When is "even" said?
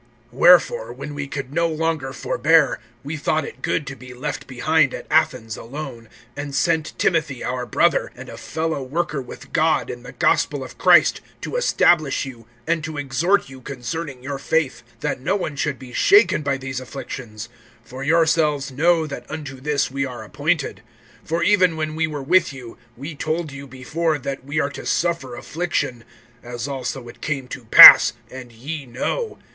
21.45-21.77